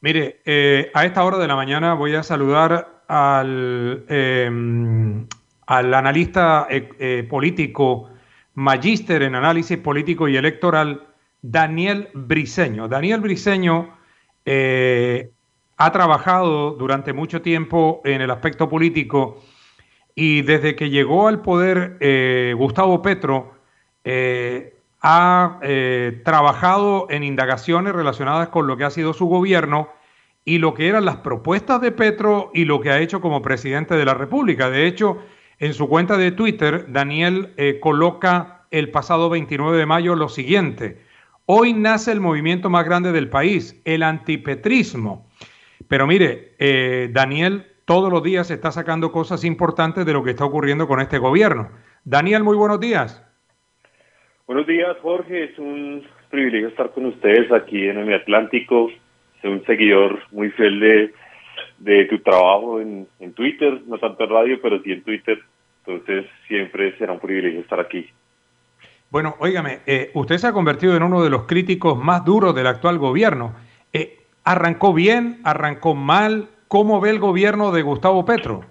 [0.00, 4.50] Mire, eh, a esta hora de la mañana voy a saludar al, eh,
[5.66, 8.10] al analista eh, eh, político,
[8.54, 11.06] magíster en análisis político y electoral,
[11.42, 12.88] Daniel Briseño.
[12.88, 13.94] Daniel Briseño
[15.78, 19.42] ha trabajado durante mucho tiempo en el aspecto político
[20.14, 23.54] y desde que llegó al poder Gustavo Petro
[25.08, 29.88] ha eh, trabajado en indagaciones relacionadas con lo que ha sido su gobierno
[30.44, 33.94] y lo que eran las propuestas de Petro y lo que ha hecho como presidente
[33.94, 34.68] de la República.
[34.68, 35.18] De hecho,
[35.60, 41.00] en su cuenta de Twitter, Daniel eh, coloca el pasado 29 de mayo lo siguiente.
[41.44, 45.28] Hoy nace el movimiento más grande del país, el antipetrismo.
[45.86, 50.44] Pero mire, eh, Daniel todos los días está sacando cosas importantes de lo que está
[50.44, 51.70] ocurriendo con este gobierno.
[52.02, 53.22] Daniel, muy buenos días.
[54.46, 55.44] Buenos días, Jorge.
[55.44, 58.88] Es un privilegio estar con ustedes aquí en el Atlántico.
[59.42, 61.14] Soy un seguidor muy fiel de,
[61.78, 65.40] de tu trabajo en, en Twitter, no tanto en radio, pero sí en Twitter.
[65.84, 68.08] Entonces, siempre será un privilegio estar aquí.
[69.10, 72.68] Bueno, óigame, eh, usted se ha convertido en uno de los críticos más duros del
[72.68, 73.52] actual gobierno.
[73.92, 75.40] Eh, ¿Arrancó bien?
[75.42, 76.46] ¿Arrancó mal?
[76.68, 78.64] ¿Cómo ve el gobierno de Gustavo Petro?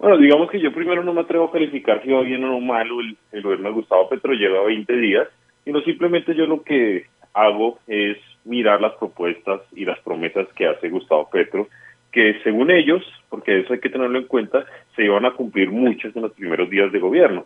[0.00, 2.60] Bueno, digamos que yo primero no me atrevo a calificar si va bien o no
[2.60, 5.28] mal el, el gobierno de Gustavo Petro, lleva 20 días,
[5.62, 10.88] sino simplemente yo lo que hago es mirar las propuestas y las promesas que hace
[10.88, 11.68] Gustavo Petro,
[12.12, 14.64] que según ellos, porque eso hay que tenerlo en cuenta,
[14.96, 17.44] se iban a cumplir muchas en los primeros días de gobierno.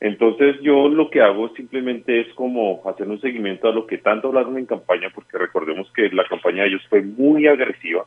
[0.00, 4.28] Entonces yo lo que hago simplemente es como hacer un seguimiento a lo que tanto
[4.28, 8.06] hablaron en campaña, porque recordemos que la campaña de ellos fue muy agresiva.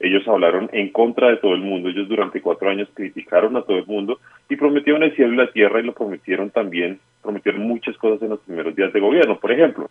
[0.00, 1.88] Ellos hablaron en contra de todo el mundo.
[1.88, 5.50] Ellos durante cuatro años criticaron a todo el mundo y prometieron el cielo y la
[5.50, 9.38] tierra y lo prometieron también, prometieron muchas cosas en los primeros días de gobierno.
[9.38, 9.90] Por ejemplo,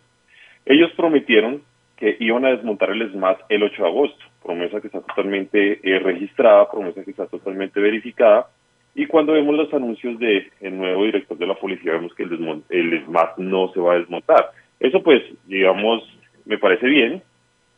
[0.64, 1.62] ellos prometieron
[1.96, 5.98] que iban a desmontar el SMAT el 8 de agosto, promesa que está totalmente eh,
[5.98, 8.46] registrada, promesa que está totalmente verificada,
[8.94, 12.62] y cuando vemos los anuncios de el nuevo director de la policía, vemos que el,
[12.68, 14.50] el SMAT no se va a desmontar.
[14.80, 16.02] Eso pues, digamos,
[16.44, 17.22] me parece bien,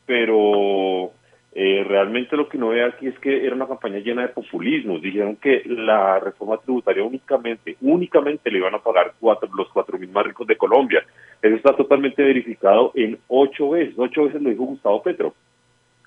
[0.06, 1.12] pero
[1.52, 4.98] eh, realmente lo que no veo aquí es que era una campaña llena de populismo.
[4.98, 10.10] Dijeron que la reforma tributaria únicamente, únicamente le iban a pagar cuatro, los cuatro mil
[10.10, 11.04] más ricos de Colombia.
[11.42, 13.94] Eso está totalmente verificado en ocho veces.
[13.96, 15.34] Ocho veces lo dijo Gustavo Petro.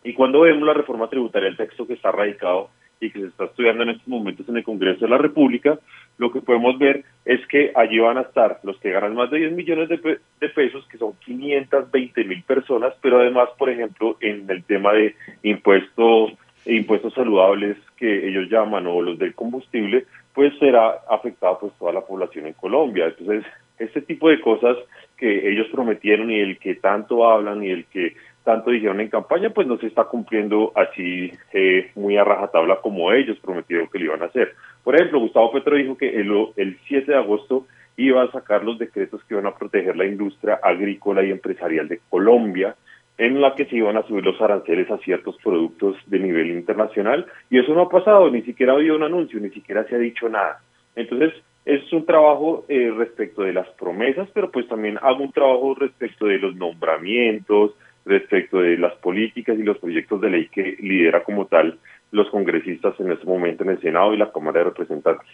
[0.04, 3.46] Y cuando vemos la reforma tributaria, el texto que está radicado y que se está
[3.46, 5.78] estudiando en estos momentos en el Congreso de la República,
[6.18, 9.40] lo que podemos ver es que allí van a estar los que ganan más de
[9.40, 14.18] 10 millones de, pe de pesos, que son 520 mil personas, pero además, por ejemplo,
[14.22, 16.34] en el tema de impuestos
[16.66, 22.02] impuestos saludables que ellos llaman o los del combustible, pues será afectada pues toda la
[22.02, 23.08] población en Colombia.
[23.08, 23.44] Entonces,
[23.78, 24.78] este tipo de cosas
[25.18, 29.50] que ellos prometieron y el que tanto hablan y el que tanto dijeron en campaña,
[29.52, 34.06] pues no se está cumpliendo así eh, muy a rajatabla como ellos prometieron que lo
[34.06, 34.54] iban a hacer.
[34.84, 37.66] Por ejemplo, Gustavo Petro dijo que el, el 7 de agosto
[37.96, 42.02] iba a sacar los decretos que iban a proteger la industria agrícola y empresarial de
[42.10, 42.76] Colombia,
[43.18, 47.28] en la que se iban a subir los aranceles a ciertos productos de nivel internacional,
[47.50, 50.00] y eso no ha pasado, ni siquiera ha habido un anuncio, ni siquiera se ha
[50.00, 50.62] dicho nada.
[50.96, 51.34] Entonces,
[51.66, 56.26] es un trabajo eh, respecto de las promesas, pero pues también hago un trabajo respecto
[56.26, 57.72] de los nombramientos,
[58.06, 61.80] respecto de las políticas y los proyectos de ley que lidera como tal
[62.12, 65.28] los congresistas en este momento en el Senado y la Cámara de Representantes.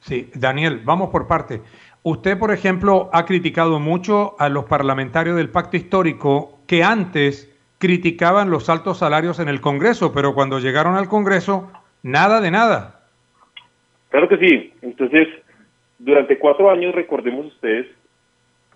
[0.00, 1.60] Sí, Daniel, vamos por parte.
[2.02, 8.50] Usted, por ejemplo, ha criticado mucho a los parlamentarios del pacto histórico que antes criticaban
[8.50, 11.70] los altos salarios en el Congreso, pero cuando llegaron al Congreso,
[12.02, 13.00] nada de nada.
[14.10, 14.72] Claro que sí.
[14.82, 15.28] Entonces,
[15.98, 17.86] durante cuatro años, recordemos ustedes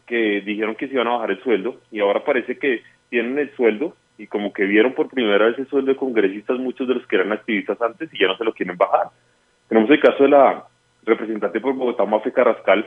[0.06, 3.54] que dijeron que se iban a bajar el sueldo y ahora parece que tienen el
[3.56, 7.06] sueldo y como que vieron por primera vez el sueldo de congresistas muchos de los
[7.06, 9.08] que eran activistas antes y ya no se lo quieren bajar.
[9.68, 10.64] Tenemos el caso de la
[11.04, 12.86] representante por Bogotá, Mafe Carrascal,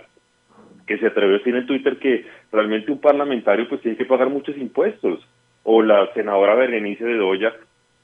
[0.85, 4.29] que se atrevió a decir en Twitter que realmente un parlamentario pues tiene que pagar
[4.29, 5.25] muchos impuestos,
[5.63, 7.53] o la senadora Berenice de Doya,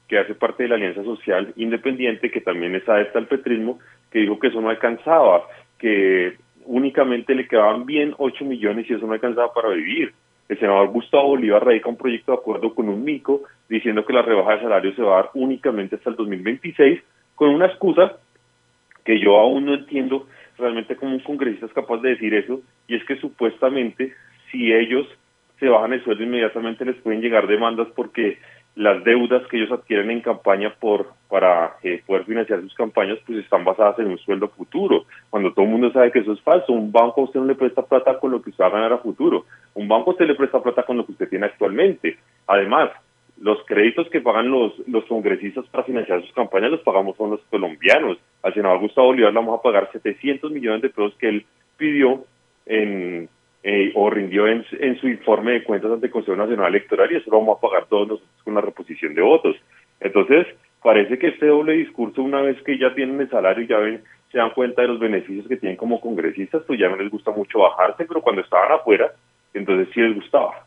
[0.08, 3.80] que hace parte de la Alianza Social Independiente, que también es adepta al petrismo,
[4.12, 5.44] que dijo que eso no alcanzaba,
[5.78, 10.14] que únicamente le quedaban bien 8 millones y eso no alcanzaba para vivir.
[10.50, 14.22] El senador Gustavo Bolívar radica un proyecto de acuerdo con un mico diciendo que la
[14.22, 17.02] rebaja de salario se va a dar únicamente hasta el 2026
[17.36, 18.18] con una excusa
[19.04, 20.28] que yo aún no entiendo
[20.58, 24.14] realmente cómo un congresista es capaz de decir eso y es que supuestamente
[24.52, 25.08] si ellos
[25.60, 28.40] se bajan el sueldo inmediatamente les pueden llegar demandas porque
[28.78, 33.40] las deudas que ellos adquieren en campaña por para eh, poder financiar sus campañas pues
[33.40, 35.06] están basadas en un sueldo futuro.
[35.32, 37.56] Cuando todo el mundo sabe que eso es falso un banco a usted no le
[37.56, 39.46] presta plata con lo que usted va a ganar a futuro.
[39.74, 42.18] Un banco a usted le presta plata con lo que usted tiene actualmente.
[42.46, 42.92] Además
[43.42, 47.42] los créditos que pagan los los congresistas para financiar sus campañas los pagamos son los
[47.50, 48.20] colombianos.
[48.44, 51.46] Al senador Gustavo Bolívar le vamos a pagar 700 millones de pesos que él
[51.78, 52.26] pidió
[52.68, 53.28] en
[53.70, 57.18] eh, o rindió en, en, su informe de cuentas ante el Consejo Nacional Electoral y
[57.18, 59.58] eso lo vamos a pagar todos nosotros con la reposición de votos.
[60.00, 60.48] Entonces,
[60.82, 64.38] parece que este doble discurso, una vez que ya tienen el salario ya ven, se
[64.38, 67.60] dan cuenta de los beneficios que tienen como congresistas, pues ya no les gusta mucho
[67.60, 69.12] bajarse, pero cuando estaban afuera,
[69.54, 70.66] entonces sí les gustaba.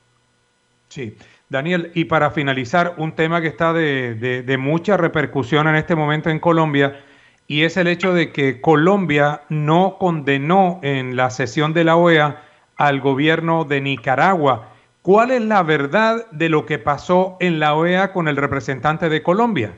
[0.89, 1.17] Sí.
[1.49, 5.95] Daniel, y para finalizar, un tema que está de, de, de mucha repercusión en este
[5.95, 7.01] momento en Colombia,
[7.47, 12.43] y es el hecho de que Colombia no condenó en la sesión de la OEA
[12.81, 14.73] al gobierno de Nicaragua.
[15.03, 19.23] ¿Cuál es la verdad de lo que pasó en la OEA con el representante de
[19.23, 19.75] Colombia?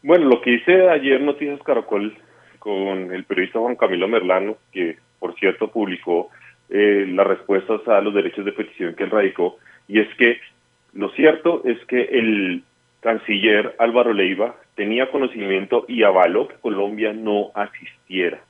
[0.00, 2.16] Bueno, lo que hice ayer Noticias Caracol
[2.60, 6.28] con el periodista Juan Camilo Merlano, que por cierto publicó
[6.70, 9.56] eh, las respuestas a los derechos de petición que él radicó,
[9.88, 10.38] y es que
[10.94, 12.62] lo cierto es que el
[13.00, 18.40] canciller Álvaro Leiva tenía conocimiento y avaló que Colombia no asistiera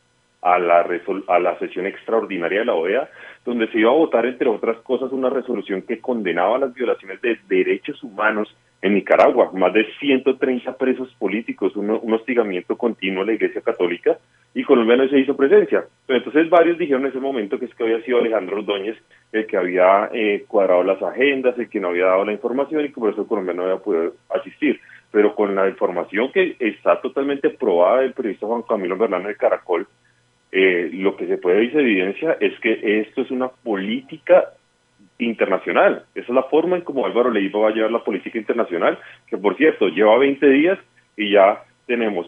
[0.46, 0.86] a la,
[1.28, 3.08] a la sesión extraordinaria de la OEA,
[3.44, 7.36] donde se iba a votar, entre otras cosas, una resolución que condenaba las violaciones de
[7.48, 13.32] derechos humanos en Nicaragua, más de 130 presos políticos, un, un hostigamiento continuo a la
[13.32, 14.18] Iglesia Católica,
[14.54, 15.84] y Colombia no se hizo presencia.
[16.06, 18.96] entonces varios dijeron en ese momento que es que había sido Alejandro Ordóñez
[19.32, 22.88] el que había eh, cuadrado las agendas, el que no había dado la información y
[22.88, 24.80] que por eso Colombia no había podido asistir.
[25.10, 29.86] Pero con la información que está totalmente probada del periodista Juan Camilo Bernal de Caracol,
[30.58, 34.54] eh, lo que se puede ver evidencia es que esto es una política
[35.18, 36.06] internacional.
[36.14, 39.36] Esa es la forma en cómo Álvaro Leiva va a llevar la política internacional, que
[39.36, 40.78] por cierto lleva 20 días
[41.14, 42.26] y ya tenemos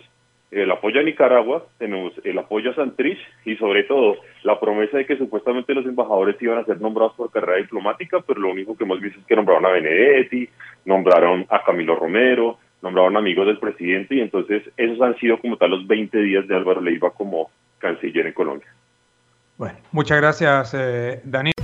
[0.51, 5.07] el apoyo a Nicaragua, tenemos el apoyo a Santrich y sobre todo la promesa de
[5.07, 8.85] que supuestamente los embajadores iban a ser nombrados por carrera diplomática, pero lo único que
[8.85, 10.51] hemos visto es que nombraron a Benedetti,
[10.85, 15.71] nombraron a Camilo Romero, nombraron amigos del presidente y entonces esos han sido como tal
[15.71, 17.49] los 20 días de Álvaro Leiva como
[17.79, 18.69] canciller en Colombia.
[19.57, 21.58] Bueno, muchas gracias, eh, Daniel.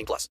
[0.00, 0.28] 18 plus.